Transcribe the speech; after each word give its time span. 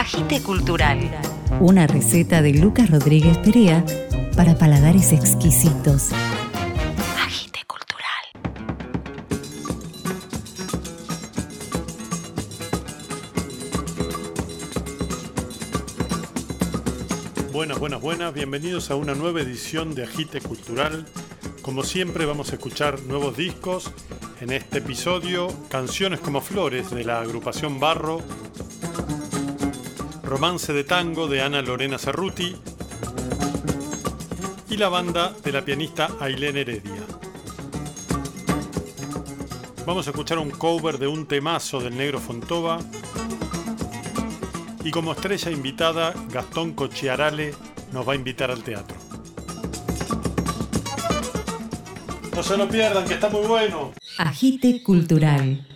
Agite 0.00 0.40
Cultural. 0.40 0.98
Una 1.60 1.86
receta 1.86 2.40
de 2.40 2.54
Lucas 2.54 2.88
Rodríguez 2.88 3.36
Perea 3.36 3.84
para 4.34 4.56
paladares 4.56 5.12
exquisitos. 5.12 6.08
Agite 7.22 7.60
Cultural. 7.66 8.24
Buenas, 17.52 17.78
buenas, 17.78 18.00
buenas. 18.00 18.32
Bienvenidos 18.32 18.90
a 18.90 18.94
una 18.94 19.14
nueva 19.14 19.42
edición 19.42 19.94
de 19.94 20.04
Agite 20.04 20.40
Cultural. 20.40 21.04
Como 21.60 21.82
siempre 21.82 22.24
vamos 22.24 22.52
a 22.52 22.54
escuchar 22.54 23.02
nuevos 23.02 23.36
discos. 23.36 23.92
En 24.40 24.50
este 24.50 24.78
episodio, 24.78 25.48
canciones 25.68 26.20
como 26.20 26.40
flores 26.40 26.90
de 26.90 27.04
la 27.04 27.20
agrupación 27.20 27.78
Barro, 27.78 28.22
Romance 30.30 30.72
de 30.72 30.84
Tango 30.84 31.26
de 31.26 31.42
Ana 31.42 31.60
Lorena 31.60 31.98
Cerruti 31.98 32.54
y 34.68 34.76
la 34.76 34.88
banda 34.88 35.34
de 35.42 35.50
la 35.50 35.64
pianista 35.64 36.08
Ailén 36.20 36.56
Heredia. 36.56 37.02
Vamos 39.84 40.06
a 40.06 40.10
escuchar 40.10 40.38
un 40.38 40.50
cover 40.52 40.98
de 40.98 41.08
un 41.08 41.26
temazo 41.26 41.80
del 41.80 41.96
negro 41.96 42.20
Fontova 42.20 42.78
y 44.84 44.92
como 44.92 45.10
estrella 45.10 45.50
invitada 45.50 46.14
Gastón 46.30 46.74
Cochiarale 46.74 47.52
nos 47.92 48.08
va 48.08 48.12
a 48.12 48.14
invitar 48.14 48.52
al 48.52 48.62
teatro. 48.62 48.96
No 52.36 52.42
se 52.44 52.56
lo 52.56 52.68
pierdan, 52.68 53.04
que 53.04 53.14
está 53.14 53.28
muy 53.28 53.48
bueno. 53.48 53.94
Agite 54.16 54.80
Cultural. 54.84 55.66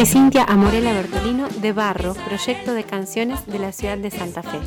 Soy 0.00 0.06
Cintia 0.06 0.44
Amorela 0.44 0.94
Bertolino 0.94 1.46
de 1.60 1.74
Barro, 1.74 2.14
proyecto 2.14 2.72
de 2.72 2.84
canciones 2.84 3.44
de 3.44 3.58
la 3.58 3.70
ciudad 3.70 3.98
de 3.98 4.10
Santa 4.10 4.42
Fe. 4.42 4.58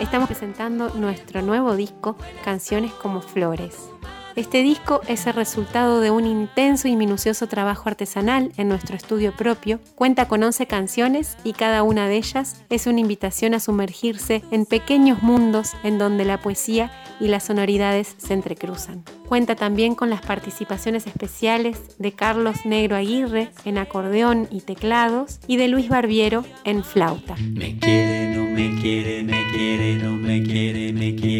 Estamos 0.00 0.28
presentando 0.28 0.88
nuestro 0.94 1.42
nuevo 1.42 1.76
disco, 1.76 2.16
Canciones 2.42 2.90
como 2.92 3.20
Flores. 3.20 3.90
Este 4.38 4.62
disco 4.62 5.00
es 5.08 5.26
el 5.26 5.34
resultado 5.34 6.00
de 6.00 6.12
un 6.12 6.24
intenso 6.24 6.86
y 6.86 6.94
minucioso 6.94 7.48
trabajo 7.48 7.88
artesanal 7.88 8.52
en 8.56 8.68
nuestro 8.68 8.94
estudio 8.94 9.32
propio. 9.32 9.80
Cuenta 9.96 10.28
con 10.28 10.44
11 10.44 10.68
canciones 10.68 11.36
y 11.42 11.54
cada 11.54 11.82
una 11.82 12.06
de 12.06 12.18
ellas 12.18 12.62
es 12.70 12.86
una 12.86 13.00
invitación 13.00 13.52
a 13.54 13.58
sumergirse 13.58 14.44
en 14.52 14.64
pequeños 14.64 15.24
mundos 15.24 15.72
en 15.82 15.98
donde 15.98 16.24
la 16.24 16.40
poesía 16.40 16.92
y 17.18 17.26
las 17.26 17.46
sonoridades 17.46 18.14
se 18.16 18.32
entrecruzan. 18.32 19.02
Cuenta 19.28 19.56
también 19.56 19.96
con 19.96 20.08
las 20.08 20.22
participaciones 20.22 21.08
especiales 21.08 21.98
de 21.98 22.12
Carlos 22.12 22.64
Negro 22.64 22.94
Aguirre 22.94 23.50
en 23.64 23.76
acordeón 23.76 24.46
y 24.52 24.60
teclados 24.60 25.40
y 25.48 25.56
de 25.56 25.66
Luis 25.66 25.88
Barbiero 25.88 26.44
en 26.62 26.84
flauta. 26.84 27.34
Me 27.36 27.76
quiere, 27.76 28.36
no 28.36 28.44
me 28.44 28.80
quiere, 28.80 29.24
me 29.24 29.50
quiere, 29.52 29.96
no 29.96 30.12
me 30.12 30.42
quiere, 30.44 30.92
me 30.92 31.14
quiere, 31.16 31.37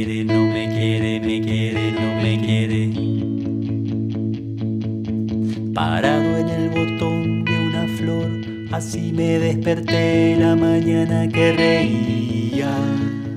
Parado 5.79 6.37
en 6.39 6.49
el 6.49 6.71
botón 6.71 7.45
de 7.45 7.57
una 7.57 7.87
flor, 7.87 8.29
así 8.73 9.13
me 9.13 9.39
desperté 9.39 10.35
la 10.37 10.57
mañana 10.57 11.29
que 11.29 11.53
reía. 11.53 12.69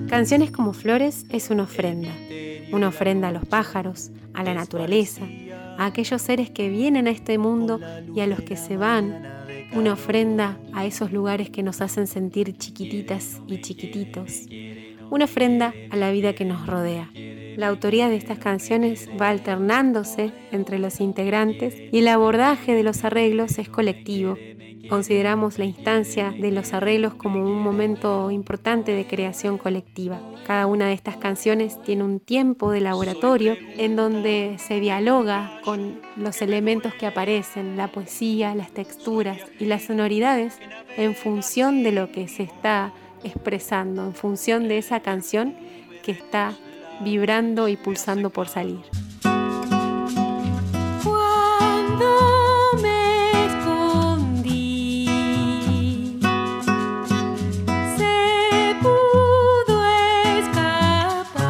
Canciones 0.09 0.49
como 0.49 0.73
Flores 0.73 1.27
es 1.29 1.51
una 1.51 1.61
ofrenda, 1.61 2.09
una 2.71 2.87
ofrenda 2.87 3.27
a 3.27 3.31
los 3.31 3.45
pájaros, 3.45 4.09
a 4.33 4.43
la 4.43 4.55
naturaleza, 4.55 5.21
a 5.77 5.85
aquellos 5.85 6.19
seres 6.23 6.49
que 6.49 6.67
vienen 6.69 7.05
a 7.05 7.11
este 7.11 7.37
mundo 7.37 7.79
y 8.11 8.21
a 8.21 8.25
los 8.25 8.41
que 8.41 8.57
se 8.57 8.75
van, 8.75 9.21
una 9.73 9.93
ofrenda 9.93 10.57
a 10.73 10.87
esos 10.87 11.11
lugares 11.11 11.51
que 11.51 11.61
nos 11.61 11.79
hacen 11.79 12.07
sentir 12.07 12.57
chiquititas 12.57 13.39
y 13.45 13.61
chiquititos, 13.61 14.47
una 15.11 15.25
ofrenda 15.25 15.75
a 15.91 15.95
la 15.95 16.09
vida 16.09 16.33
que 16.33 16.45
nos 16.45 16.65
rodea. 16.65 17.07
La 17.57 17.67
autoría 17.67 18.09
de 18.09 18.15
estas 18.15 18.39
canciones 18.39 19.09
va 19.19 19.29
alternándose 19.29 20.31
entre 20.51 20.79
los 20.79 20.99
integrantes 20.99 21.75
y 21.91 21.99
el 21.99 22.07
abordaje 22.07 22.73
de 22.73 22.83
los 22.83 23.03
arreglos 23.03 23.57
es 23.57 23.69
colectivo. 23.69 24.37
Consideramos 24.89 25.57
la 25.57 25.65
instancia 25.65 26.31
de 26.31 26.51
los 26.51 26.73
arreglos 26.73 27.13
como 27.13 27.43
un 27.43 27.61
momento 27.61 28.29
importante 28.31 28.91
de 28.93 29.07
creación 29.07 29.57
colectiva. 29.57 30.19
Cada 30.45 30.65
una 30.65 30.87
de 30.87 30.93
estas 30.93 31.17
canciones 31.17 31.81
tiene 31.81 32.03
un 32.03 32.19
tiempo 32.19 32.71
de 32.71 32.81
laboratorio 32.81 33.55
en 33.77 33.95
donde 33.95 34.57
se 34.59 34.79
dialoga 34.79 35.61
con 35.63 36.01
los 36.17 36.41
elementos 36.41 36.93
que 36.93 37.05
aparecen, 37.05 37.77
la 37.77 37.89
poesía, 37.89 38.53
las 38.55 38.71
texturas 38.71 39.39
y 39.59 39.65
las 39.65 39.83
sonoridades 39.83 40.59
en 40.97 41.15
función 41.15 41.83
de 41.83 41.91
lo 41.91 42.11
que 42.11 42.27
se 42.27 42.43
está 42.43 42.93
expresando, 43.23 44.05
en 44.05 44.13
función 44.13 44.67
de 44.67 44.77
esa 44.77 44.99
canción 44.99 45.55
que 46.03 46.11
está 46.11 46.57
vibrando 47.03 47.67
y 47.67 47.77
pulsando 47.77 48.29
por 48.29 48.47
salir. 48.47 48.81
Cuando 51.03 52.05
me 52.81 53.45
escondí, 53.45 55.07
se 57.97 58.75
pudo 58.81 59.85
escapar. 60.39 61.41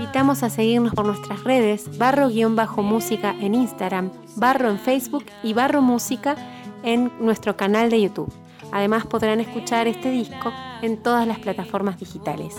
Invitamos 0.00 0.42
a 0.42 0.50
seguirnos 0.50 0.94
por 0.94 1.06
nuestras 1.06 1.44
redes, 1.44 1.98
barro-música 1.98 3.34
en 3.40 3.54
Instagram, 3.54 4.10
barro 4.36 4.70
en 4.70 4.78
Facebook 4.78 5.24
y 5.42 5.52
barro 5.52 5.82
música 5.82 6.36
en 6.82 7.12
nuestro 7.20 7.56
canal 7.56 7.90
de 7.90 8.02
YouTube. 8.02 8.32
Además 8.72 9.06
podrán 9.06 9.40
escuchar 9.40 9.88
este 9.88 10.10
disco 10.10 10.52
en 10.82 11.02
todas 11.02 11.26
las 11.26 11.38
plataformas 11.38 11.98
digitales. 11.98 12.56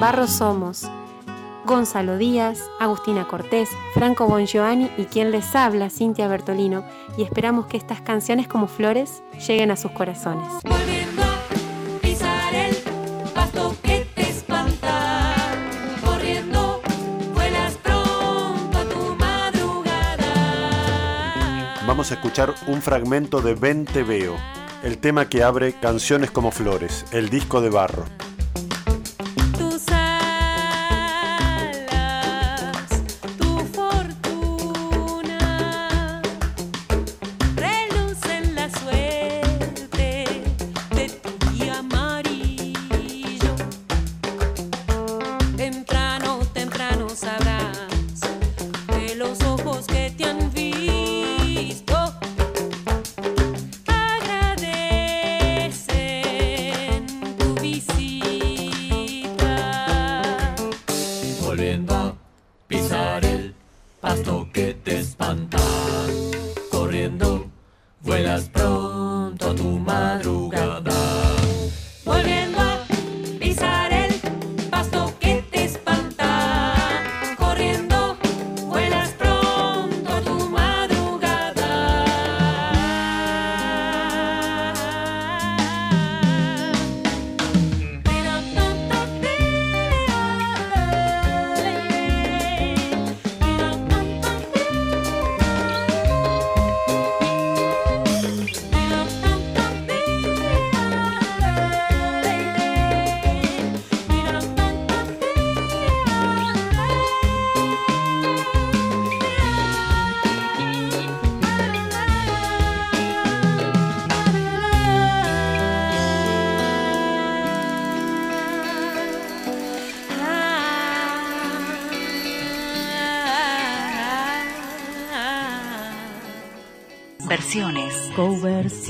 Barro 0.00 0.26
somos 0.26 0.90
Gonzalo 1.66 2.16
Díaz, 2.16 2.70
Agustina 2.80 3.28
Cortés, 3.28 3.68
Franco 3.92 4.26
Bongiovanni 4.26 4.90
y 4.96 5.04
quien 5.04 5.30
les 5.30 5.54
habla, 5.54 5.90
Cintia 5.90 6.26
Bertolino, 6.26 6.84
y 7.18 7.22
esperamos 7.22 7.66
que 7.66 7.76
estas 7.76 8.00
canciones 8.00 8.48
como 8.48 8.66
flores 8.66 9.22
lleguen 9.46 9.70
a 9.70 9.76
sus 9.76 9.90
corazones. 9.90 10.48
Volviendo 10.64 11.22
a 11.22 12.00
pisar 12.00 12.54
el 12.54 12.76
pasto 13.34 13.76
que 13.82 14.06
te 14.14 14.22
espanta. 14.22 15.34
Corriendo, 16.02 16.80
vuelas 17.34 17.74
pronto 17.76 18.78
a 18.78 18.84
tu 18.84 19.16
madrugada. 19.16 20.24
Vamos 21.86 22.10
a 22.10 22.14
escuchar 22.14 22.54
un 22.68 22.80
fragmento 22.80 23.42
de 23.42 23.54
Ven 23.54 23.84
Te 23.84 24.02
Veo, 24.02 24.34
el 24.82 24.96
tema 24.96 25.28
que 25.28 25.42
abre 25.42 25.74
Canciones 25.74 26.30
como 26.30 26.52
Flores, 26.52 27.04
el 27.12 27.28
disco 27.28 27.60
de 27.60 27.68
Barro. 27.68 28.06
quién 61.70 61.86
va 61.88 62.08
a 62.08 62.14
pisar 62.66 63.24
el 63.24 63.54
pasto 64.00 64.48
que 64.52 64.74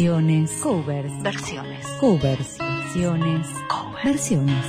Coversiones. 0.00 0.50
Covers. 0.62 1.22
Versiones. 1.22 1.86
Covers. 2.00 2.56
Versiones. 2.58 3.46
Cover. 3.68 4.02
Versiones. 4.02 4.64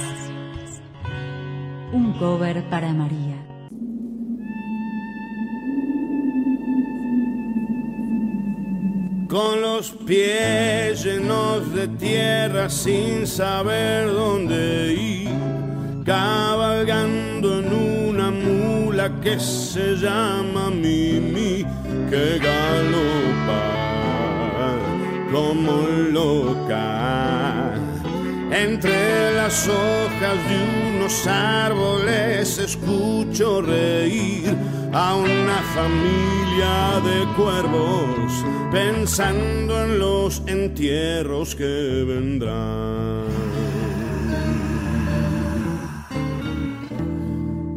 Un 1.94 2.12
cover 2.20 2.70
para 2.70 2.92
María. 2.94 3.38
con 9.30 9.62
los 9.62 9.92
pies 9.92 11.06
llenos 11.06 11.74
de 11.74 11.88
tierra 11.88 12.70
sin 12.70 13.26
saber 13.26 14.12
dónde 14.12 14.94
ir, 14.94 15.30
cabalgando 16.04 17.60
en 17.60 17.74
una 18.10 18.30
mula 18.30 19.10
que 19.22 19.40
se 19.40 19.96
llama 19.96 20.70
Mimi, 20.70 21.66
que 22.10 22.40
galopa 22.40 23.21
como 25.32 25.88
loca. 26.12 27.74
Entre 28.52 29.34
las 29.34 29.68
hojas 29.68 30.38
de 30.50 30.98
unos 30.98 31.26
árboles 31.26 32.58
escucho 32.58 33.62
reír 33.62 34.56
a 34.92 35.16
una 35.16 35.62
familia 35.74 37.00
de 37.04 37.26
cuervos 37.36 38.46
pensando 38.72 39.86
en 39.86 40.00
los 40.00 40.44
entierros 40.48 41.56
que 41.56 42.04
vendrán. 42.06 43.26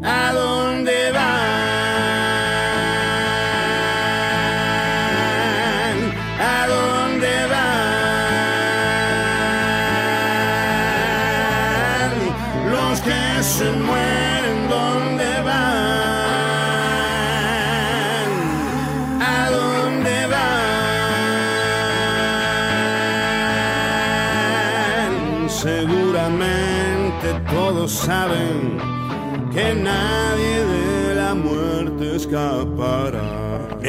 ¿A 0.03 0.33
dónde 0.33 1.13
van? 1.13 1.64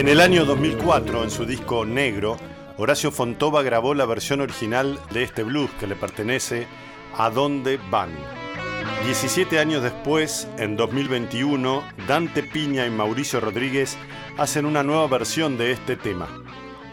En 0.06 0.12
el 0.12 0.22
año 0.22 0.46
2004, 0.46 1.24
en 1.24 1.32
su 1.32 1.48
disco 1.48 1.84
Negro, 1.84 2.38
Horacio 2.78 3.10
Fontova 3.12 3.64
grabó 3.64 3.96
la 3.96 4.06
versión 4.06 4.40
original 4.40 5.00
de 5.12 5.24
este 5.24 5.42
blues 5.42 5.72
que 5.80 5.88
le 5.88 5.96
pertenece 5.96 6.68
¿A 7.18 7.32
dónde 7.32 7.80
van? 7.90 8.12
17 9.04 9.58
años 9.58 9.82
después, 9.82 10.48
en 10.60 10.78
2021, 10.78 11.82
Dante 12.08 12.44
Piña 12.44 12.86
y 12.86 12.92
Mauricio 12.92 13.40
Rodríguez 13.40 13.98
hacen 14.38 14.68
una 14.68 14.84
nueva 14.84 15.08
versión 15.08 15.58
de 15.58 15.72
este 15.72 15.96
tema. 15.96 16.28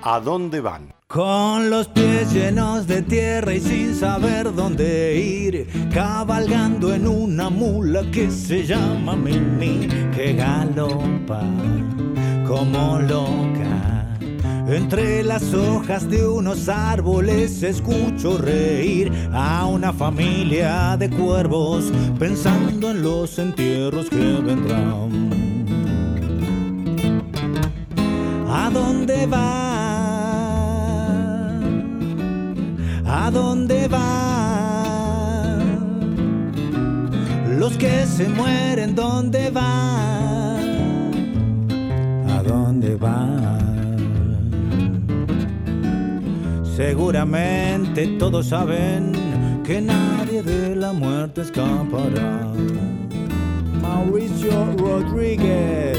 ¿A 0.01 0.19
dónde 0.19 0.63
van? 0.63 0.95
Con 1.13 1.69
los 1.69 1.89
pies 1.89 2.33
llenos 2.33 2.87
de 2.87 3.03
tierra 3.03 3.53
y 3.53 3.61
sin 3.61 3.95
saber 3.95 4.55
dónde 4.55 5.21
ir, 5.21 5.69
cabalgando 5.93 6.95
en 6.95 7.07
una 7.07 7.51
mula 7.51 8.01
que 8.11 8.31
se 8.31 8.65
llama 8.65 9.15
Mimi, 9.15 9.89
que 10.17 10.33
galopa 10.33 11.43
como 12.47 12.99
loca. 13.01 14.17
Entre 14.67 15.23
las 15.23 15.53
hojas 15.53 16.09
de 16.09 16.27
unos 16.27 16.71
árboles 16.71 17.63
escucho 17.63 18.39
reír 18.39 19.13
a 19.35 19.67
una 19.67 19.93
familia 19.93 20.97
de 20.97 21.11
cuervos 21.11 21.93
pensando 22.19 22.91
en 22.91 23.03
los 23.03 23.39
entierros 23.39 24.09
que 24.09 24.41
vendrán. 24.41 25.29
¿A 28.49 28.71
dónde 28.71 29.27
van? 29.27 29.72
¿A 33.15 33.31
dónde 33.31 33.89
van? 33.89 35.03
Los 37.59 37.77
que 37.77 38.07
se 38.07 38.27
mueren, 38.27 38.95
¿dónde 38.95 39.51
van? 39.51 41.11
¿A 42.31 42.43
dónde 42.43 42.97
van? 42.97 43.53
Seguramente 46.75 48.07
todos 48.19 48.47
saben 48.47 49.13
que 49.63 49.83
nadie 49.83 50.43
de 50.43 50.75
la 50.75 50.95
muerte 50.95 51.43
escapará. 51.43 52.51
Mauricio 53.83 54.75
Rodríguez. 54.79 55.99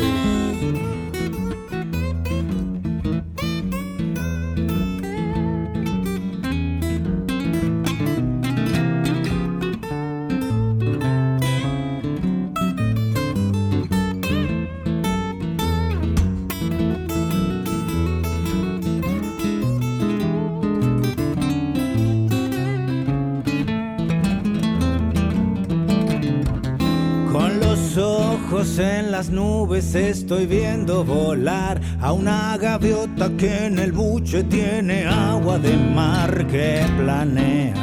Nubes 29.33 29.95
estoy 29.95 30.45
viendo 30.45 31.03
volar 31.03 31.81
a 31.99 32.13
una 32.13 32.57
gaviota 32.57 33.29
que 33.37 33.65
en 33.65 33.79
el 33.79 33.91
buche 33.91 34.43
tiene 34.43 35.05
agua 35.05 35.57
de 35.57 35.75
mar 35.75 36.45
que 36.47 36.85
planea 36.97 37.73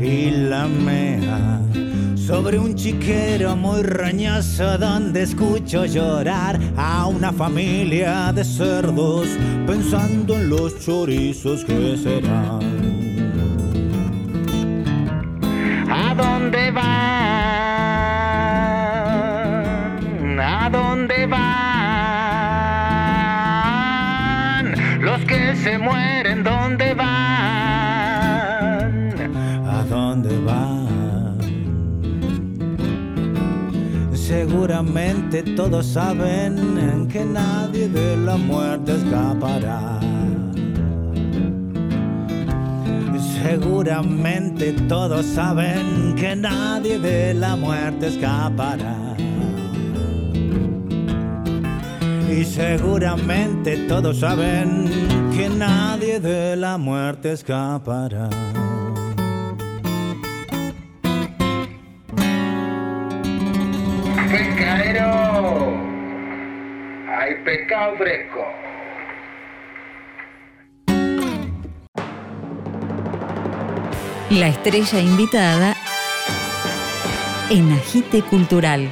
y 0.00 0.30
lamea 0.30 1.60
sobre 2.14 2.58
un 2.58 2.74
chiquero 2.74 3.56
muy 3.56 3.82
rañazo 3.82 4.78
donde 4.78 5.22
escucho 5.22 5.84
llorar 5.84 6.58
a 6.76 7.06
una 7.06 7.32
familia 7.32 8.32
de 8.32 8.44
cerdos 8.44 9.28
pensando 9.66 10.34
en 10.34 10.48
los 10.48 10.78
chorizos 10.78 11.64
que 11.64 11.96
serán. 11.96 12.60
¿A 15.90 16.14
dónde 16.14 16.70
van? 16.70 17.57
Se 25.62 25.78
mueren, 25.78 26.44
¿dónde 26.44 26.94
van? 26.94 27.08
¿A 29.66 29.84
dónde 29.88 30.38
van? 30.40 31.38
Seguramente 34.14 35.42
todos 35.42 35.86
saben 35.86 37.08
que 37.08 37.24
nadie 37.24 37.88
de 37.88 38.16
la 38.16 38.36
muerte 38.36 38.96
escapará. 38.96 39.98
Seguramente 43.42 44.72
todos 44.88 45.24
saben 45.24 46.14
que 46.16 46.36
nadie 46.36 46.98
de 46.98 47.34
la 47.34 47.56
muerte 47.56 48.08
escapará. 48.08 49.16
Y 52.30 52.44
seguramente 52.44 53.86
todos 53.88 54.18
saben 54.18 55.17
que 55.38 55.48
nadie 55.48 56.18
de 56.18 56.56
la 56.56 56.76
muerte 56.78 57.30
escapará. 57.30 58.28
Pescadero, 64.32 65.76
hay 67.16 67.34
pescado 67.44 67.96
fresco. 67.98 68.40
La 74.30 74.48
estrella 74.48 74.98
invitada 74.98 75.76
en 77.48 77.72
Agite 77.74 78.22
Cultural. 78.22 78.90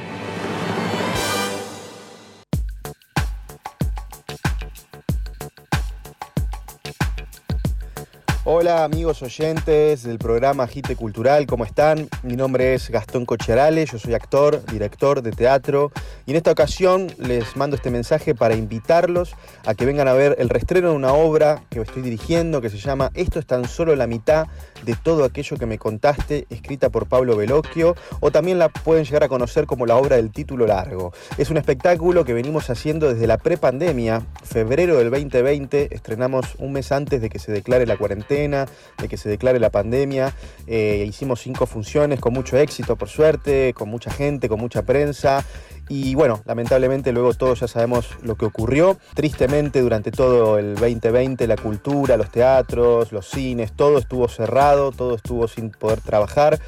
Hola 8.59 8.83
amigos 8.83 9.21
oyentes 9.21 10.01
del 10.01 10.17
programa 10.17 10.63
Agite 10.63 10.95
Cultural, 10.95 11.45
¿cómo 11.45 11.63
están? 11.63 12.09
Mi 12.23 12.35
nombre 12.35 12.73
es 12.73 12.89
Gastón 12.89 13.23
Cocherales, 13.23 13.91
yo 13.91 13.99
soy 13.99 14.15
actor, 14.15 14.65
director 14.65 15.21
de 15.21 15.31
teatro 15.31 15.91
y 16.25 16.31
en 16.31 16.37
esta 16.37 16.53
ocasión 16.53 17.05
les 17.19 17.55
mando 17.55 17.75
este 17.75 17.91
mensaje 17.91 18.33
para 18.33 18.55
invitarlos 18.55 19.35
a 19.63 19.75
que 19.75 19.85
vengan 19.85 20.07
a 20.07 20.13
ver 20.13 20.37
el 20.39 20.49
restreno 20.49 20.89
de 20.89 20.95
una 20.95 21.13
obra 21.13 21.61
que 21.69 21.81
estoy 21.81 22.01
dirigiendo 22.01 22.59
que 22.59 22.71
se 22.71 22.79
llama 22.79 23.11
Esto 23.13 23.37
es 23.37 23.45
tan 23.45 23.67
solo 23.67 23.95
la 23.95 24.07
mitad 24.07 24.47
de 24.83 24.95
todo 24.95 25.23
aquello 25.23 25.57
que 25.57 25.67
me 25.67 25.77
contaste, 25.77 26.47
escrita 26.49 26.89
por 26.89 27.05
Pablo 27.05 27.37
Veloquio 27.37 27.95
o 28.21 28.31
también 28.31 28.57
la 28.57 28.69
pueden 28.69 29.05
llegar 29.05 29.23
a 29.23 29.29
conocer 29.29 29.67
como 29.67 29.85
la 29.85 29.97
obra 29.97 30.15
del 30.15 30.31
título 30.31 30.65
largo. 30.65 31.13
Es 31.37 31.51
un 31.51 31.57
espectáculo 31.57 32.25
que 32.25 32.33
venimos 32.33 32.71
haciendo 32.71 33.13
desde 33.13 33.27
la 33.27 33.37
prepandemia, 33.37 34.23
febrero 34.43 34.97
del 34.97 35.11
2020, 35.11 35.93
estrenamos 35.93 36.55
un 36.57 36.73
mes 36.73 36.91
antes 36.91 37.21
de 37.21 37.29
que 37.29 37.37
se 37.37 37.51
declare 37.51 37.85
la 37.85 37.97
cuarentena 37.97 38.46
de 38.51 39.07
que 39.07 39.17
se 39.17 39.29
declare 39.29 39.59
la 39.59 39.69
pandemia. 39.69 40.33
Eh, 40.67 41.05
hicimos 41.07 41.41
cinco 41.41 41.65
funciones 41.65 42.19
con 42.19 42.33
mucho 42.33 42.57
éxito, 42.57 42.95
por 42.95 43.09
suerte, 43.09 43.73
con 43.73 43.89
mucha 43.89 44.11
gente, 44.11 44.49
con 44.49 44.59
mucha 44.59 44.83
prensa. 44.83 45.43
Y 45.89 46.15
bueno, 46.15 46.41
lamentablemente 46.45 47.13
luego 47.13 47.33
todos 47.33 47.61
ya 47.61 47.67
sabemos 47.67 48.09
lo 48.21 48.35
que 48.35 48.45
ocurrió. 48.45 48.97
Tristemente 49.13 49.81
durante 49.81 50.11
todo 50.11 50.57
el 50.57 50.75
2020 50.75 51.47
la 51.47 51.55
cultura, 51.55 52.17
los 52.17 52.29
teatros, 52.29 53.11
los 53.11 53.29
cines, 53.29 53.71
todo 53.73 53.97
estuvo 53.97 54.27
cerrado, 54.27 54.91
todo 54.91 55.15
estuvo 55.15 55.47
sin 55.47 55.69
poder 55.71 56.01
trabajar. 56.01 56.59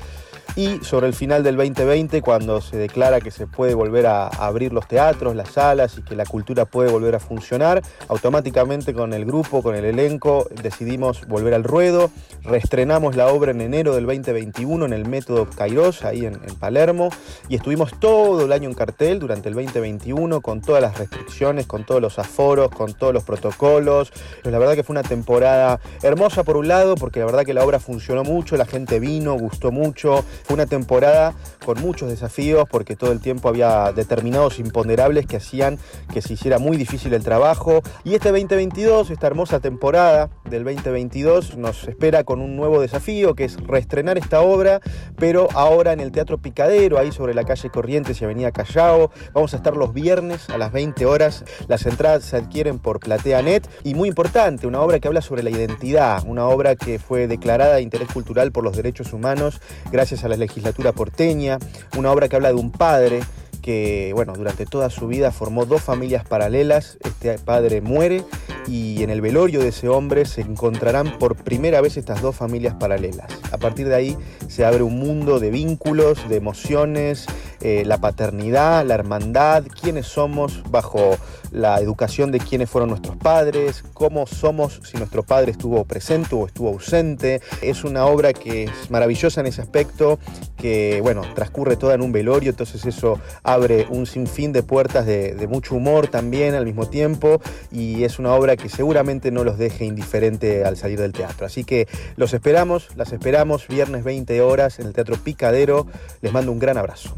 Y 0.56 0.80
sobre 0.84 1.08
el 1.08 1.14
final 1.14 1.44
del 1.44 1.56
2020, 1.56 2.22
cuando 2.22 2.62
se 2.62 2.78
declara 2.78 3.22
que 3.22 3.32
se 3.32 3.48
puede 3.48 3.74
volver 3.74 4.08
a 4.08 4.28
abrir 4.28 4.74
los 4.74 4.88
teatros, 4.88 5.36
las 5.36 5.50
salas 5.52 5.98
y 5.98 6.02
que 6.02 6.16
la 6.16 6.26
cultura 6.26 6.66
puede 6.66 6.92
volver 6.92 7.16
a 7.16 7.20
funcionar, 7.20 7.82
automáticamente 8.08 8.94
con 8.94 9.14
el 9.14 9.26
grupo, 9.26 9.64
con 9.64 9.76
el 9.76 9.86
elenco, 9.86 10.48
decidimos 10.62 11.26
volver 11.28 11.54
al 11.54 11.64
ruedo. 11.64 12.12
Reestrenamos 12.44 13.16
la 13.16 13.28
obra 13.28 13.52
en 13.52 13.62
enero 13.62 13.96
del 13.96 14.06
2021 14.06 14.86
en 14.86 14.94
el 14.94 15.08
método 15.08 15.48
Kairos, 15.50 16.04
ahí 16.04 16.26
en, 16.26 16.36
en 16.36 16.56
Palermo, 16.56 17.10
y 17.48 17.56
estuvimos 17.56 18.00
todo 18.00 18.46
el 18.46 18.52
año 18.52 18.70
en 18.70 18.76
cartel 18.76 19.20
durante 19.20 19.50
el 19.50 19.56
2021 19.56 20.42
con 20.42 20.62
todas 20.62 20.82
las 20.82 20.98
restricciones, 20.98 21.68
con 21.68 21.86
todos 21.86 22.02
los 22.02 22.20
aforos, 22.20 22.70
con 22.70 22.94
todos 22.94 23.14
los 23.14 23.24
protocolos. 23.24 24.12
Pero 24.44 24.52
la 24.52 24.60
verdad 24.60 24.76
que 24.76 24.84
fue 24.84 24.94
una 24.94 25.04
temporada 25.04 25.80
hermosa 26.02 26.44
por 26.44 26.58
un 26.58 26.68
lado, 26.68 26.96
porque 26.96 27.20
la 27.20 27.26
verdad 27.26 27.46
que 27.46 27.54
la 27.54 27.64
obra 27.64 27.80
funcionó 27.80 28.24
mucho, 28.24 28.58
la 28.58 28.66
gente 28.66 29.00
vino, 29.00 29.34
gustó 29.34 29.72
mucho. 29.72 30.24
Fue 30.44 30.56
una 30.56 30.66
temporada 30.66 31.34
con 31.66 31.80
muchos 31.82 32.10
desafíos 32.10 32.66
porque 32.70 32.96
todo 32.96 33.12
el 33.12 33.20
tiempo 33.20 33.50
había 33.50 33.92
determinados 33.92 34.60
imponderables 34.60 35.26
que 35.26 35.38
hacían 35.38 35.78
que 36.14 36.22
se 36.22 36.34
hiciera 36.34 36.60
muy 36.60 36.78
difícil 36.78 37.14
el 37.14 37.24
trabajo. 37.24 37.82
Y 38.04 38.16
este 38.16 38.30
2022, 38.32 39.12
esta 39.12 39.28
hermosa 39.28 39.60
temporada 39.60 40.30
del 40.50 40.64
2022, 40.64 41.58
nos 41.58 41.88
espera 41.88 42.24
con 42.24 42.42
un 42.42 42.56
nuevo 42.56 42.82
desafío 42.82 43.36
que 43.36 43.46
es 43.46 43.58
reestrenar 43.58 44.18
esta 44.18 44.42
obra, 44.42 44.80
pero 45.18 45.48
ahora 45.54 45.94
en 45.94 46.00
el 46.00 46.12
Teatro 46.12 46.38
Picadero, 46.38 46.98
ahí 46.98 47.12
sobre 47.12 47.34
la 47.34 47.44
calle 47.44 47.70
Corrientes 47.70 48.22
y 48.22 48.26
Avenida 48.26 48.52
Callao. 48.52 49.12
Vamos 49.34 49.54
a 49.54 49.58
estar 49.58 49.76
los 49.76 49.94
viernes 49.94 50.50
a 50.50 50.58
las 50.58 50.72
20 50.72 51.06
horas. 51.06 51.44
Las 51.68 51.86
entradas 51.86 52.24
se 52.24 52.38
adquieren 52.38 52.80
por 52.80 53.00
PlateaNet. 53.00 53.70
Y 53.84 53.94
muy 53.94 54.10
importante, 54.10 54.68
una 54.68 54.82
obra 54.82 55.00
que 55.00 55.08
habla 55.08 55.22
sobre 55.22 55.44
la 55.44 55.50
identidad, 55.50 56.24
una 56.26 56.48
obra 56.48 56.76
que 56.76 57.00
fue 57.00 57.28
declarada 57.28 57.76
de 57.76 57.82
interés 57.82 58.10
cultural 58.12 58.52
por 58.52 58.64
los 58.64 58.76
derechos 58.76 59.14
humanos 59.14 59.62
gracias 59.92 60.24
la 60.30 60.38
legislatura 60.38 60.94
porteña, 60.94 61.60
una 61.98 62.12
obra 62.12 62.30
que 62.30 62.36
habla 62.36 62.50
de 62.50 62.56
un 62.56 62.72
padre 62.72 63.22
que, 63.62 64.12
bueno, 64.16 64.34
durante 64.34 64.66
toda 64.66 64.90
su 64.90 65.08
vida 65.08 65.32
formó 65.32 65.66
dos 65.66 65.82
familias 65.82 66.26
paralelas. 66.26 66.98
Este 67.02 67.38
padre 67.38 67.82
muere 67.82 68.24
y 68.68 69.04
en 69.04 69.10
el 69.10 69.22
velorio 69.22 69.60
de 69.60 69.70
ese 69.70 69.90
hombre 69.90 70.26
se 70.26 70.42
encontrarán 70.42 71.18
por 71.20 71.36
primera 71.36 71.82
vez 71.82 71.98
estas 71.98 72.22
dos 72.22 72.36
familias 72.36 72.76
paralelas. 72.76 73.28
A 73.52 73.58
partir 73.58 73.88
de 73.88 73.96
ahí 73.96 74.18
se 74.48 74.66
abre 74.66 74.84
un 74.84 74.98
mundo 75.00 75.40
de 75.40 75.50
vínculos, 75.50 76.28
de 76.30 76.38
emociones, 76.38 77.26
eh, 77.62 77.84
la 77.86 77.98
paternidad, 77.98 78.86
la 78.86 78.96
hermandad, 78.96 79.66
quiénes 79.82 80.08
somos 80.08 80.64
bajo 80.70 81.18
la 81.52 81.80
educación 81.80 82.32
de 82.32 82.40
quiénes 82.40 82.70
fueron 82.70 82.90
nuestros 82.90 83.18
padres, 83.18 83.84
cómo 83.94 84.28
somos 84.28 84.82
si 84.84 84.98
nuestro 84.98 85.24
padre 85.24 85.52
estuvo 85.52 85.84
presente 85.86 86.36
o 86.36 86.46
estuvo 86.46 86.70
ausente. 86.70 87.42
Es 87.62 87.84
una 87.84 88.06
obra 88.06 88.34
que 88.34 88.66
es 88.66 88.92
maravillosa 88.92 89.42
en 89.42 89.48
ese 89.48 89.62
aspecto, 89.62 90.20
que 90.58 91.00
bueno, 91.02 91.22
transcurre 91.36 91.76
toda 91.76 91.96
en 91.96 92.02
un 92.02 92.12
velorio, 92.12 92.52
entonces 92.52 92.86
eso 92.86 93.20
abre 93.44 93.88
un 93.90 94.06
sinfín 94.06 94.54
de 94.54 94.64
puertas 94.64 95.06
de, 95.06 95.34
de 95.34 95.48
mucho 95.48 95.76
humor 95.76 96.08
también 96.08 96.56
al 96.56 96.66
mismo 96.66 96.88
tiempo 96.88 97.42
y 97.72 98.04
es 98.04 98.20
una 98.20 98.34
obra 98.34 98.58
que 98.58 98.70
seguramente 98.70 99.32
no 99.32 99.44
los 99.44 99.58
deje 99.58 99.86
indiferente 99.86 100.66
al 100.66 100.78
salir 100.78 101.00
del 101.00 101.14
teatro. 101.14 101.46
Así 101.46 101.64
que 101.64 101.88
los 102.16 102.34
esperamos, 102.34 102.90
las 102.96 103.12
esperamos 103.14 103.68
viernes 103.68 104.04
20 104.04 104.42
horas 104.42 104.80
en 104.80 104.88
el 104.88 104.94
Teatro 104.94 105.18
Picadero. 105.18 105.88
Les 106.22 106.32
mando 106.32 106.52
un 106.52 106.60
gran 106.60 106.78
abrazo. 106.78 107.16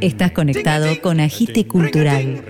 Estás 0.00 0.32
conectado 0.32 1.00
con 1.00 1.20
Agite 1.20 1.66
Cultural. 1.66 2.42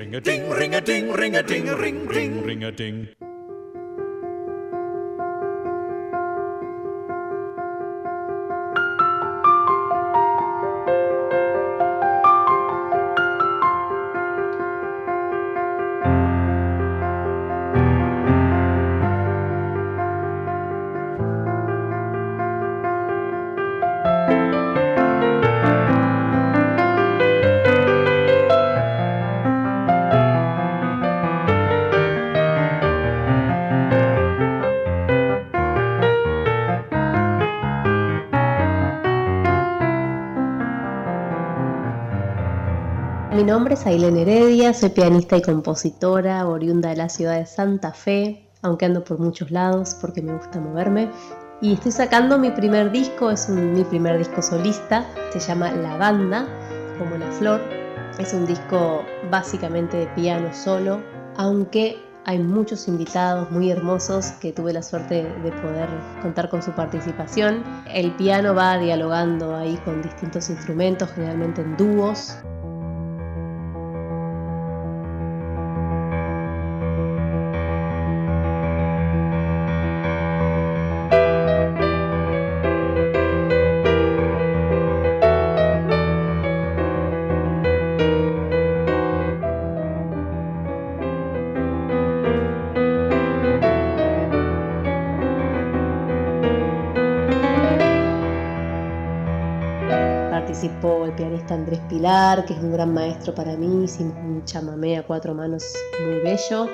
Nombre 43.58 43.74
es 43.74 43.86
Ailén 43.86 44.16
Heredia, 44.16 44.72
soy 44.72 44.90
pianista 44.90 45.36
y 45.36 45.42
compositora, 45.42 46.46
oriunda 46.46 46.90
de 46.90 46.96
la 46.96 47.08
ciudad 47.08 47.36
de 47.36 47.44
Santa 47.44 47.92
Fe, 47.92 48.48
aunque 48.62 48.86
ando 48.86 49.02
por 49.02 49.18
muchos 49.18 49.50
lados 49.50 49.96
porque 50.00 50.22
me 50.22 50.32
gusta 50.32 50.60
moverme. 50.60 51.10
Y 51.60 51.72
estoy 51.72 51.90
sacando 51.90 52.38
mi 52.38 52.52
primer 52.52 52.92
disco, 52.92 53.32
es 53.32 53.48
un- 53.48 53.72
mi 53.72 53.82
primer 53.82 54.16
disco 54.16 54.42
solista, 54.42 55.04
se 55.32 55.40
llama 55.40 55.72
La 55.72 55.96
Banda, 55.96 56.46
como 57.00 57.16
la 57.16 57.26
flor. 57.32 57.60
Es 58.20 58.32
un 58.32 58.46
disco 58.46 59.02
básicamente 59.28 59.96
de 59.96 60.06
piano 60.06 60.54
solo, 60.54 61.00
aunque 61.36 61.96
hay 62.26 62.38
muchos 62.38 62.86
invitados 62.86 63.50
muy 63.50 63.72
hermosos 63.72 64.26
que 64.40 64.52
tuve 64.52 64.72
la 64.72 64.82
suerte 64.82 65.24
de 65.24 65.50
poder 65.50 65.88
contar 66.22 66.48
con 66.48 66.62
su 66.62 66.70
participación. 66.72 67.64
El 67.92 68.14
piano 68.14 68.54
va 68.54 68.78
dialogando 68.78 69.56
ahí 69.56 69.76
con 69.84 70.00
distintos 70.00 70.48
instrumentos, 70.48 71.10
generalmente 71.12 71.62
en 71.62 71.76
dúos. 71.76 72.36
Pianista 101.48 101.54
Andrés 101.54 101.80
Pilar, 101.88 102.44
que 102.44 102.52
es 102.52 102.60
un 102.60 102.72
gran 102.72 102.92
maestro 102.92 103.34
para 103.34 103.56
mí, 103.56 103.84
hicimos 103.84 104.14
un 104.16 104.44
chamamé 104.44 104.98
a 104.98 105.02
cuatro 105.02 105.34
manos 105.34 105.64
muy 106.04 106.20
bello. 106.20 106.68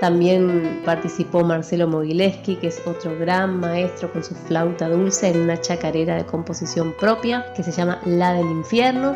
También 0.00 0.82
participó 0.84 1.44
Marcelo 1.44 1.86
Mogileski, 1.86 2.56
que 2.56 2.68
es 2.68 2.82
otro 2.86 3.16
gran 3.18 3.60
maestro 3.60 4.12
con 4.12 4.24
su 4.24 4.34
flauta 4.34 4.88
dulce 4.88 5.28
en 5.28 5.42
una 5.42 5.60
chacarera 5.60 6.16
de 6.16 6.26
composición 6.26 6.94
propia 6.98 7.52
que 7.54 7.62
se 7.62 7.70
llama 7.70 8.00
La 8.04 8.32
del 8.32 8.46
Infierno. 8.46 9.14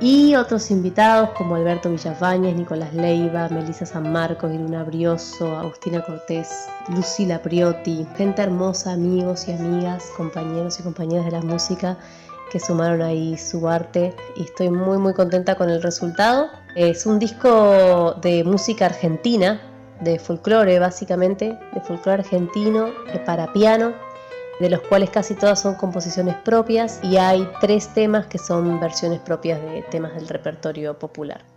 Y 0.00 0.34
otros 0.34 0.70
invitados 0.70 1.30
como 1.30 1.54
Alberto 1.54 1.90
Villafañez, 1.90 2.54
Nicolás 2.54 2.92
Leiva, 2.92 3.48
Melissa 3.48 3.86
San 3.86 4.12
Marcos, 4.12 4.52
Iruna 4.52 4.84
Brioso, 4.84 5.56
Agustina 5.56 6.02
Cortés, 6.04 6.68
Lucila 6.88 7.40
Priotti, 7.40 8.06
gente 8.16 8.42
hermosa, 8.42 8.92
amigos 8.92 9.48
y 9.48 9.52
amigas, 9.52 10.10
compañeros 10.16 10.78
y 10.78 10.82
compañeras 10.82 11.24
de 11.24 11.32
la 11.32 11.40
música 11.40 11.96
que 12.50 12.60
sumaron 12.60 13.02
ahí 13.02 13.36
su 13.36 13.68
arte 13.68 14.14
y 14.36 14.44
estoy 14.44 14.70
muy 14.70 14.98
muy 14.98 15.14
contenta 15.14 15.56
con 15.56 15.70
el 15.70 15.82
resultado. 15.82 16.48
Es 16.74 17.06
un 17.06 17.18
disco 17.18 18.14
de 18.20 18.44
música 18.44 18.86
argentina, 18.86 19.60
de 20.00 20.18
folclore 20.18 20.78
básicamente, 20.78 21.58
de 21.72 21.80
folclore 21.80 22.22
argentino 22.22 22.88
eh, 23.12 23.18
para 23.24 23.52
piano, 23.52 23.94
de 24.60 24.70
los 24.70 24.80
cuales 24.80 25.10
casi 25.10 25.34
todas 25.34 25.60
son 25.60 25.74
composiciones 25.74 26.36
propias 26.36 27.00
y 27.02 27.16
hay 27.16 27.48
tres 27.60 27.88
temas 27.88 28.26
que 28.26 28.38
son 28.38 28.80
versiones 28.80 29.20
propias 29.20 29.60
de 29.62 29.82
temas 29.90 30.14
del 30.14 30.28
repertorio 30.28 30.98
popular. 30.98 31.55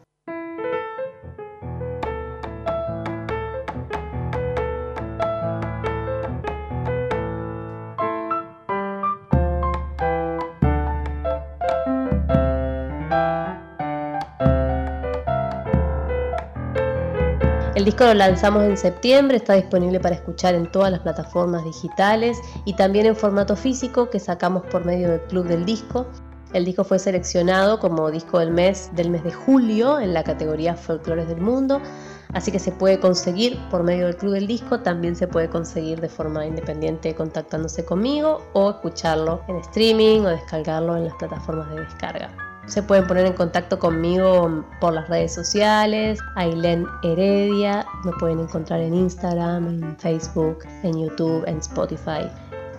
El 17.79 17.86
disco 17.86 18.03
lo 18.03 18.13
lanzamos 18.13 18.63
en 18.63 18.75
septiembre, 18.75 19.38
está 19.38 19.53
disponible 19.53 20.01
para 20.01 20.13
escuchar 20.13 20.53
en 20.53 20.69
todas 20.69 20.91
las 20.91 21.00
plataformas 21.00 21.63
digitales 21.63 22.38
y 22.65 22.74
también 22.74 23.05
en 23.05 23.15
formato 23.15 23.55
físico 23.55 24.09
que 24.09 24.19
sacamos 24.19 24.63
por 24.65 24.83
medio 24.83 25.09
del 25.09 25.21
Club 25.21 25.48
del 25.48 25.63
Disco. 25.63 26.05
El 26.51 26.65
disco 26.65 26.83
fue 26.83 27.00
seleccionado 27.00 27.79
como 27.79 28.12
disco 28.12 28.39
del 28.39 28.51
mes 28.51 28.89
del 28.98 29.09
mes 29.09 29.24
de 29.24 29.31
julio 29.31 29.98
en 29.98 30.13
la 30.13 30.25
categoría 30.25 30.75
Folclores 30.75 31.29
del 31.29 31.39
Mundo, 31.39 31.81
así 32.33 32.51
que 32.51 32.59
se 32.59 32.74
puede 32.74 33.00
conseguir 33.00 33.57
por 33.71 33.83
medio 33.83 34.07
del 34.07 34.17
Club 34.17 34.33
del 34.33 34.48
Disco, 34.48 34.81
también 34.81 35.15
se 35.15 35.29
puede 35.29 35.48
conseguir 35.48 36.01
de 36.01 36.09
forma 36.09 36.45
independiente 36.45 37.15
contactándose 37.15 37.85
conmigo 37.85 38.42
o 38.51 38.72
escucharlo 38.72 39.42
en 39.48 39.55
streaming 39.55 40.25
o 40.25 40.27
descargarlo 40.27 40.98
en 40.98 41.05
las 41.05 41.13
plataformas 41.13 41.70
de 41.70 41.79
descarga. 41.79 42.49
Se 42.70 42.84
pueden 42.84 43.08
poner 43.08 43.25
en 43.25 43.34
contacto 43.34 43.79
conmigo 43.79 44.64
por 44.79 44.94
las 44.94 45.10
redes 45.10 45.34
sociales, 45.34 46.20
Ailén 46.36 46.86
Heredia, 47.01 47.84
me 48.05 48.12
pueden 48.20 48.42
encontrar 48.42 48.79
en 48.79 48.94
Instagram, 48.94 49.68
en 49.68 49.98
Facebook, 49.98 50.60
en 50.84 51.00
YouTube, 51.03 51.44
en 51.48 51.58
Spotify. 51.58 52.29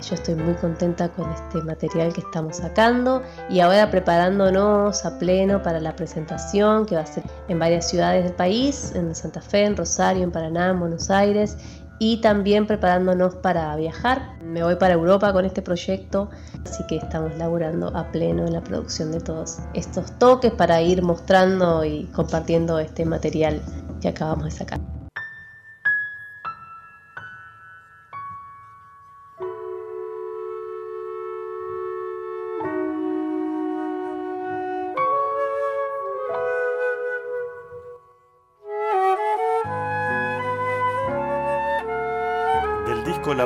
Yo 0.01 0.15
estoy 0.15 0.35
muy 0.35 0.53
contenta 0.55 1.09
con 1.09 1.29
este 1.29 1.61
material 1.63 2.13
que 2.13 2.21
estamos 2.21 2.57
sacando 2.57 3.21
y 3.49 3.59
ahora 3.59 3.91
preparándonos 3.91 5.05
a 5.05 5.19
pleno 5.19 5.61
para 5.61 5.81
la 5.81 5.93
presentación 5.93 6.85
que 6.85 6.95
va 6.95 7.01
a 7.01 7.05
ser 7.05 7.25
en 7.49 7.59
varias 7.59 7.89
ciudades 7.89 8.23
del 8.23 8.33
país, 8.33 8.93
en 8.95 9.13
Santa 9.13 9.41
Fe, 9.41 9.65
en 9.65 9.75
Rosario, 9.75 10.23
en 10.23 10.31
Paraná, 10.31 10.69
en 10.69 10.79
Buenos 10.79 11.11
Aires 11.11 11.57
y 12.03 12.17
también 12.17 12.65
preparándonos 12.65 13.35
para 13.35 13.75
viajar. 13.75 14.33
Me 14.43 14.63
voy 14.63 14.75
para 14.75 14.95
Europa 14.95 15.31
con 15.33 15.45
este 15.45 15.61
proyecto, 15.61 16.31
así 16.65 16.83
que 16.87 16.95
estamos 16.95 17.37
laburando 17.37 17.95
a 17.95 18.11
pleno 18.11 18.47
en 18.47 18.53
la 18.53 18.63
producción 18.63 19.11
de 19.11 19.21
todos 19.21 19.59
estos 19.75 20.17
toques 20.17 20.51
para 20.51 20.81
ir 20.81 21.03
mostrando 21.03 21.85
y 21.85 22.05
compartiendo 22.05 22.79
este 22.79 23.05
material 23.05 23.61
que 24.01 24.07
acabamos 24.07 24.45
de 24.45 24.51
sacar. 24.51 24.90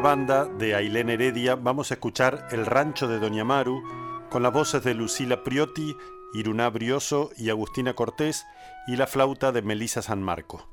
Banda 0.06 0.46
de 0.46 0.76
Ailén 0.76 1.10
Heredia 1.10 1.56
vamos 1.56 1.90
a 1.90 1.96
escuchar 1.96 2.48
El 2.52 2.68
Rancho 2.68 3.08
de 3.08 3.18
Doña 3.18 3.44
Maru 3.44 3.82
con 4.30 4.44
las 4.44 4.54
voces 4.54 4.84
de 4.84 4.94
Lucila 4.94 5.44
Priotti, 5.44 5.98
Iruná 6.36 6.70
Brioso 6.70 7.32
y 7.36 7.50
Agustina 7.50 7.96
Cortés 7.96 8.46
y 8.86 8.98
la 8.98 9.08
flauta 9.08 9.52
de 9.52 9.64
Melisa 9.64 10.04
San 10.04 10.22
Marco. 10.22 10.70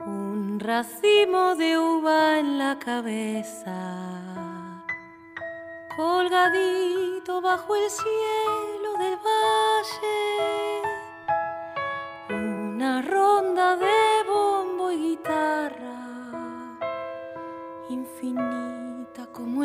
Un 0.00 0.60
racimo 0.60 1.54
de 1.54 1.78
uva 1.78 2.38
en 2.38 2.58
la 2.58 2.78
cabeza, 2.78 4.84
colgadito 5.96 7.40
bajo 7.40 7.76
el 7.76 7.88
cielo 7.88 8.92
del 8.98 9.16
valle, 9.16 10.27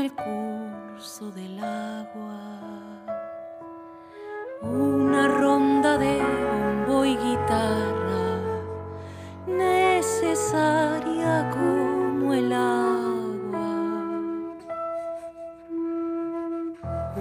el 0.03 0.11
curso 0.15 1.31
del 1.31 1.63
agua, 1.63 2.39
una 4.61 5.29
ronda 5.29 5.97
de 5.97 6.21
bombo 6.21 7.05
y 7.05 7.15
guitarra 7.15 8.41
necesaria 9.47 10.69
como 11.51 12.33
el 12.33 12.51
agua. 12.51 12.83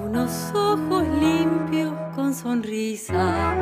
Unos 0.04 0.52
ojos 0.52 1.06
limpios 1.20 1.92
con 2.16 2.34
sonrisa, 2.34 3.54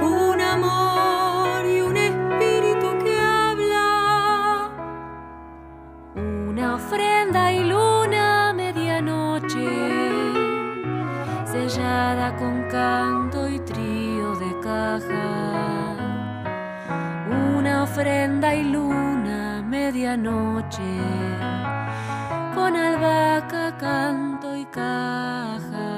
un 0.00 0.40
amor 0.40 1.66
y 1.66 1.80
un 1.82 1.96
espíritu 1.98 2.96
que 3.04 3.20
habla, 3.20 4.70
una 6.14 6.76
ofrenda 6.76 7.52
y 7.52 7.53
canto 12.74 13.48
y 13.48 13.60
trío 13.60 14.34
de 14.34 14.50
caja. 14.60 15.26
Una 17.56 17.84
ofrenda 17.84 18.52
y 18.52 18.64
luna 18.64 19.62
medianoche, 19.62 20.94
con 22.52 22.74
albahaca, 22.74 23.76
canto 23.78 24.56
y 24.56 24.64
caja, 24.66 25.92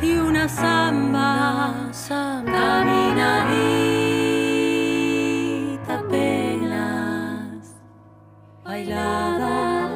y 0.00 0.18
una 0.18 0.48
samba, 0.48 1.74
caminadita 2.44 3.54
apenas, 5.98 7.74
bailada, 8.64 9.88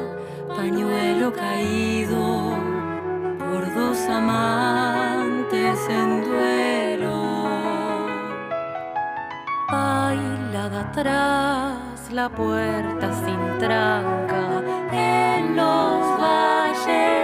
pañuelo 0.57 1.31
caído 1.31 2.50
amantes 4.21 5.79
en 5.89 6.09
duelo. 6.27 7.17
Bailada 9.71 10.81
tras 10.97 12.11
la 12.11 12.27
puerta 12.29 13.07
sin 13.23 13.41
tranca 13.59 14.45
en 14.91 15.55
los 15.55 15.99
valles 16.21 17.20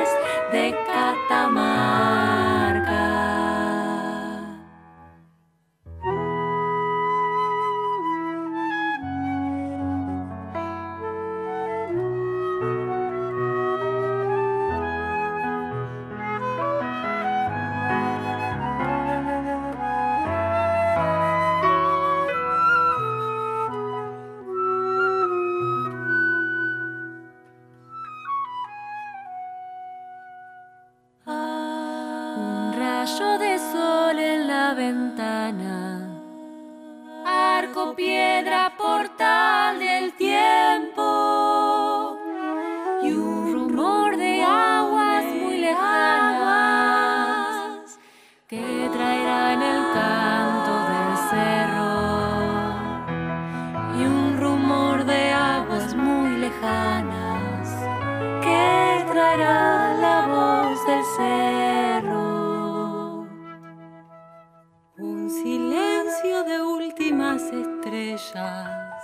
más. 68.63 69.03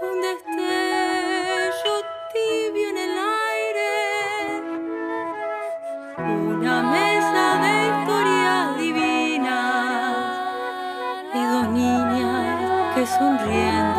Un 0.00 0.20
destello 0.20 1.94
tibio 2.32 2.86
en 2.90 2.98
el 3.06 3.14
aire, 3.52 3.94
una 6.56 6.76
mesa 6.82 7.44
de 7.64 7.72
historias 7.90 8.66
divinas 8.78 10.26
y 11.34 11.40
dos 11.52 11.66
niñas 11.68 12.94
que 12.94 13.06
sonríen. 13.06 13.93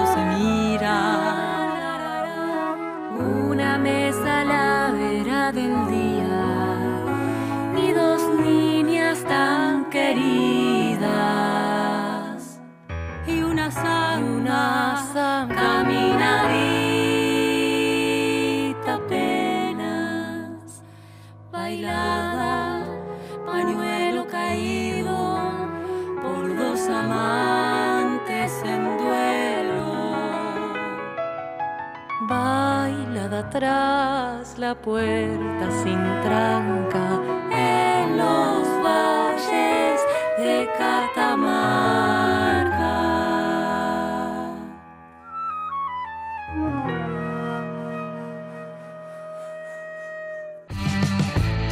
Atrás 33.48 34.58
la 34.58 34.74
puerta 34.76 35.66
sin 35.84 36.02
tranca 36.24 37.22
en 37.52 38.18
los 38.18 38.64
valles 38.84 40.02
de 40.38 40.68
Catamarca. 40.78 42.16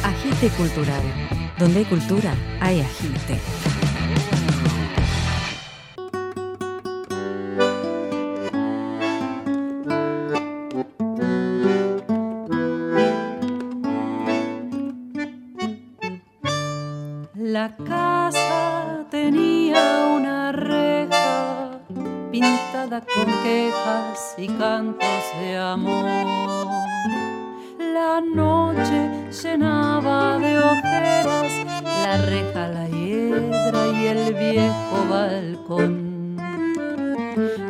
Agite 0.04 0.48
Cultural. 0.56 1.02
Donde 1.58 1.78
hay 1.78 1.84
cultura, 1.84 2.34
hay 2.60 2.80
agite. 2.80 3.83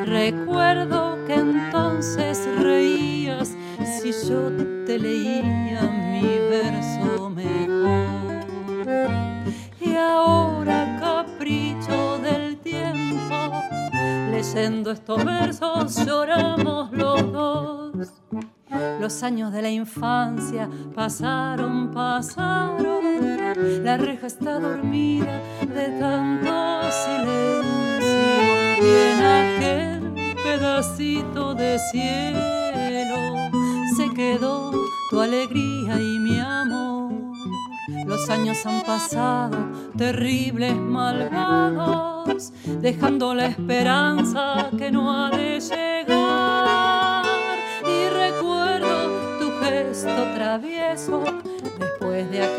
Recuerdo 0.05 1.19
que 1.27 1.35
entonces 1.35 2.47
reías 2.61 3.55
si 4.01 4.13
yo 4.29 4.51
te 4.87 4.99
leía 4.99 5.83
mi 5.83 6.39
verso 6.51 7.31
mejor. 7.31 8.45
Y 9.81 9.95
ahora 9.97 10.99
capricho 11.01 12.19
del 12.19 12.59
tiempo, 12.59 13.53
leyendo 14.31 14.91
estos 14.91 15.25
versos 15.25 16.05
lloramos 16.05 16.93
los 16.93 17.33
dos. 17.33 18.13
Los 19.01 19.23
años 19.23 19.53
de 19.53 19.63
la 19.63 19.71
infancia 19.71 20.69
pasaron, 20.95 21.91
pasaron. 21.93 23.05
La 23.83 23.97
reja 23.97 24.27
está 24.27 24.59
dormida 24.59 25.41
de 25.61 25.89
tanto 25.99 26.83
silencio. 26.91 27.84
Y 28.81 28.87
en 28.87 29.23
aquel 29.23 30.35
pedacito 30.43 31.55
de 31.55 31.79
cielo 31.91 32.41
se 33.97 34.11
quedó 34.15 34.73
tu 35.11 35.21
alegría 35.21 35.99
y 36.01 36.19
mi 36.21 36.39
amor. 36.41 37.13
Los 38.07 38.29
años 38.31 38.65
han 38.67 38.83
pasado, 38.83 39.57
terribles, 39.97 40.75
malvados, 40.75 42.53
dejando 42.81 43.35
la 43.35 43.47
esperanza 43.47 44.71
que 44.77 44.91
no 44.91 45.13
ha 45.13 45.31
de 45.31 45.61
llegar. 45.61 47.25
Y 47.87 48.09
recuerdo 48.09 49.39
tu 49.39 49.51
gesto 49.63 50.25
travieso 50.35 51.23
después 51.79 52.31
de 52.31 52.43
aquel 52.43 52.54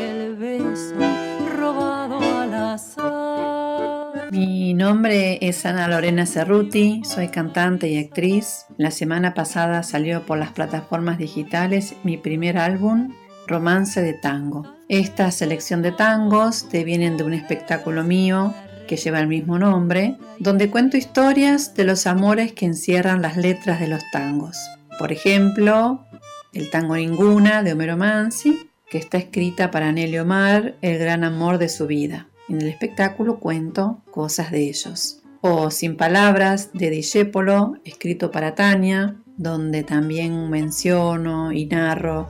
nombre 4.76 5.40
es 5.42 5.66
Ana 5.66 5.88
Lorena 5.88 6.26
Cerruti, 6.26 7.02
soy 7.06 7.30
cantante 7.30 7.88
y 7.88 7.98
actriz. 7.98 8.66
La 8.78 8.92
semana 8.92 9.34
pasada 9.34 9.84
salió 9.84 10.26
por 10.26 10.38
las 10.38 10.52
plataformas 10.52 11.18
digitales 11.18 11.96
mi 12.04 12.18
primer 12.18 12.58
álbum, 12.58 13.14
Romance 13.48 14.02
de 14.02 14.14
Tango. 14.14 14.64
Esta 14.90 15.32
selección 15.32 15.82
de 15.82 15.92
tangos 15.92 16.68
te 16.70 16.84
vienen 16.84 17.18
de 17.18 17.24
un 17.24 17.34
espectáculo 17.34 18.04
mío 18.04 18.54
que 18.88 18.98
lleva 18.98 19.20
el 19.20 19.28
mismo 19.28 19.58
nombre, 19.58 20.18
donde 20.40 20.70
cuento 20.70 20.98
historias 20.98 21.74
de 21.76 21.86
los 21.86 22.06
amores 22.06 22.54
que 22.54 22.66
encierran 22.66 23.22
las 23.22 23.38
letras 23.38 23.80
de 23.80 23.88
los 23.88 24.04
tangos. 24.12 24.58
Por 25.00 25.12
ejemplo, 25.12 26.06
el 26.54 26.70
tango 26.70 26.96
Ninguna 26.96 27.64
de 27.64 27.74
Homero 27.74 27.98
Mansi, 27.98 28.70
que 28.90 28.98
está 28.98 29.18
escrita 29.18 29.72
para 29.72 29.92
Nelly 29.92 30.20
Omar, 30.20 30.76
el 30.82 31.00
gran 31.00 31.24
amor 31.24 31.58
de 31.58 31.70
su 31.70 31.88
vida. 31.88 32.28
En 32.48 32.62
el 32.62 32.68
espectáculo 32.68 33.40
cuento 33.40 34.02
cosas 34.12 34.52
de 34.52 34.70
ellos. 34.70 35.22
O 35.42 35.72
Sin 35.72 35.98
Palabras 35.98 36.72
de 36.74 36.90
Discépolo, 36.90 37.76
escrito 37.84 38.32
para 38.32 38.56
Tania, 38.56 39.16
donde 39.38 39.84
también 39.84 40.50
menciono 40.50 41.52
y 41.52 41.66
narro 41.66 42.30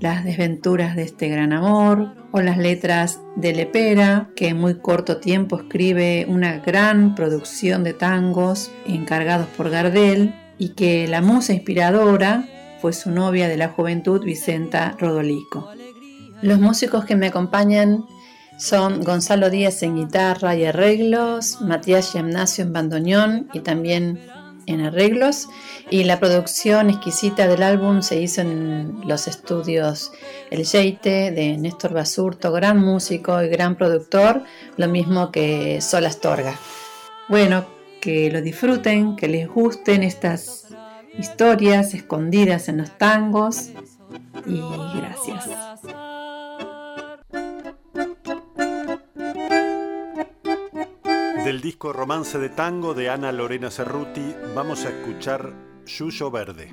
las 0.00 0.24
desventuras 0.24 0.96
de 0.96 1.02
este 1.02 1.28
gran 1.28 1.52
amor, 1.52 2.14
o 2.32 2.40
las 2.40 2.58
letras 2.58 3.20
de 3.36 3.54
Lepera, 3.54 4.30
que 4.34 4.48
en 4.48 4.58
muy 4.58 4.78
corto 4.78 5.18
tiempo 5.18 5.60
escribe 5.60 6.26
una 6.28 6.58
gran 6.58 7.14
producción 7.14 7.84
de 7.84 7.94
tangos 7.94 8.72
encargados 8.84 9.46
por 9.56 9.70
Gardel, 9.70 10.34
y 10.58 10.70
que 10.70 11.06
la 11.06 11.22
musa 11.22 11.52
inspiradora 11.52 12.48
fue 12.80 12.92
su 12.92 13.12
novia 13.12 13.48
de 13.48 13.56
la 13.56 13.68
juventud, 13.68 14.24
Vicenta 14.24 14.96
Rodolico. 14.98 15.70
Los 16.42 16.58
músicos 16.58 17.04
que 17.04 17.14
me 17.14 17.28
acompañan 17.28 18.04
son 18.58 19.02
Gonzalo 19.02 19.50
Díaz 19.50 19.82
en 19.82 19.96
guitarra 19.96 20.54
y 20.56 20.64
arreglos, 20.64 21.60
Matías 21.60 22.12
Gimnasio 22.12 22.64
en 22.64 22.72
bandoneón 22.72 23.48
y 23.52 23.60
también 23.60 24.20
en 24.66 24.80
arreglos 24.80 25.48
y 25.90 26.04
la 26.04 26.20
producción 26.20 26.90
exquisita 26.90 27.48
del 27.48 27.62
álbum 27.62 28.02
se 28.02 28.20
hizo 28.20 28.40
en 28.40 29.00
los 29.04 29.26
estudios 29.28 30.12
El 30.50 30.64
Yeite 30.64 31.30
de 31.30 31.56
Néstor 31.58 31.92
Basurto, 31.92 32.52
gran 32.52 32.78
músico 32.78 33.42
y 33.42 33.48
gran 33.48 33.76
productor, 33.76 34.44
lo 34.76 34.88
mismo 34.88 35.30
que 35.30 35.80
Sol 35.80 36.06
Astorga. 36.06 36.54
Bueno, 37.28 37.64
que 38.00 38.30
lo 38.30 38.40
disfruten, 38.40 39.16
que 39.16 39.28
les 39.28 39.48
gusten 39.48 40.02
estas 40.02 40.68
historias 41.18 41.94
escondidas 41.94 42.68
en 42.68 42.78
los 42.78 42.96
tangos 42.98 43.70
y 44.46 44.60
gracias. 44.96 45.48
Del 51.44 51.60
disco 51.60 51.92
Romance 51.92 52.38
de 52.38 52.50
Tango 52.50 52.94
de 52.94 53.10
Ana 53.10 53.32
Lorena 53.32 53.68
Cerruti 53.68 54.34
vamos 54.54 54.84
a 54.84 54.90
escuchar 54.90 55.52
Yuyo 55.84 56.30
Verde. 56.30 56.72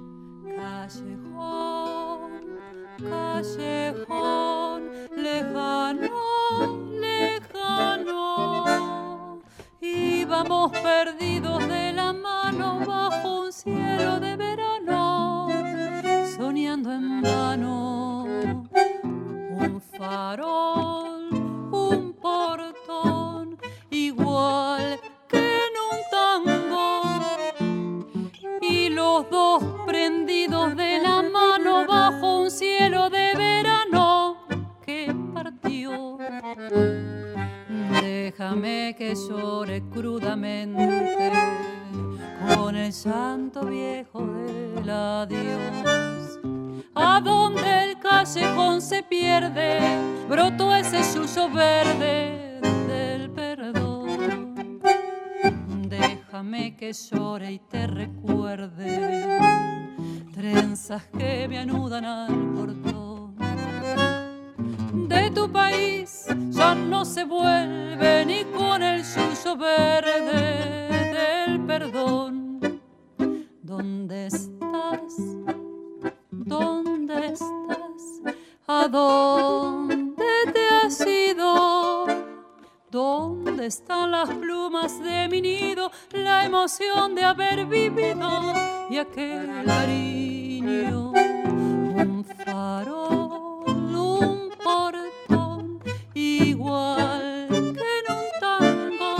Llore 57.79 57.79
y 57.79 57.87
te 57.87 57.87
recuerde 57.87 59.39
trenzas 60.33 61.03
que 61.17 61.47
me 61.47 61.59
anudan 61.59 62.05
al 62.05 62.33
portón. 62.53 63.35
De 65.07 65.31
tu 65.31 65.51
país 65.51 66.25
ya 66.49 66.75
no 66.75 67.05
se 67.05 67.23
vuelve 67.23 68.25
ni 68.25 68.43
con 68.57 68.83
el 68.83 69.03
suyo 69.03 69.55
verde 69.57 71.45
del 71.45 71.59
perdón. 71.65 72.59
¿Dónde 73.61 74.27
estás? 74.27 75.15
¿Dónde 76.31 77.27
estás? 77.27 78.21
¿A 78.67 78.87
dónde 78.87 79.88
¿Dónde 83.59 83.67
están 83.67 84.11
las 84.11 84.29
plumas 84.29 85.03
de 85.03 85.27
mi 85.27 85.41
nido? 85.41 85.91
La 86.13 86.45
emoción 86.45 87.13
de 87.13 87.25
haber 87.25 87.65
vivido 87.65 88.53
y 88.89 88.95
aquel 88.95 89.65
cariño. 89.65 91.11
Un 91.11 92.23
farol, 92.23 93.65
un 93.67 94.49
portón, 94.63 95.81
igual 96.13 97.49
que 97.49 97.89
en 97.99 98.05
un 98.15 98.27
tango. 98.39 99.17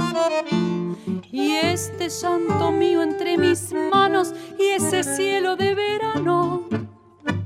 Y 1.34 1.56
este 1.56 2.10
santo 2.10 2.72
mío 2.72 3.04
entre 3.04 3.38
mis 3.38 3.74
manos 3.74 4.34
y 4.58 4.70
ese 4.70 5.04
cielo 5.04 5.58
de 5.58 5.76
verano 5.76 6.64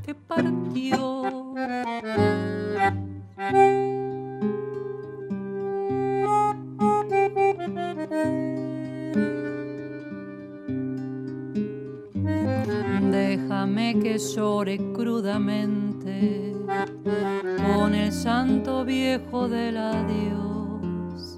que 0.06 0.14
partió. 0.14 1.13
Crudamente 14.64 16.56
con 17.66 17.94
el 17.94 18.14
santo 18.14 18.86
viejo 18.86 19.50
del 19.50 19.76
adiós. 19.76 21.38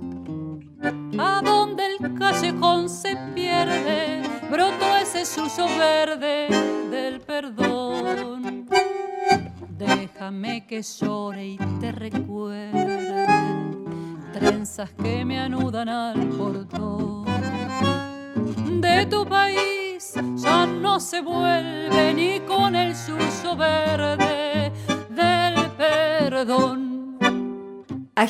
A 1.17 1.41
donde 1.43 1.83
el 1.87 2.13
callejón 2.19 2.87
se 2.87 3.17
pierde, 3.33 4.21
brotó 4.51 4.95
ese 5.01 5.25
suyo 5.25 5.65
verde 5.79 6.49
del 6.91 7.19
perdón. 7.21 8.67
Déjame 9.75 10.67
que 10.67 10.83
llore 10.83 11.47
y 11.47 11.57
te 11.79 11.91
recuerde 11.91 13.25
trenzas 14.33 14.91
que 14.91 15.25
me 15.25 15.39
anudan 15.39 15.89
al 15.89 16.24